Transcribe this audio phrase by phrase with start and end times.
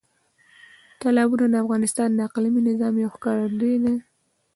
[1.01, 3.95] تالابونه د افغانستان د اقلیمي نظام یو ښکارندوی دی.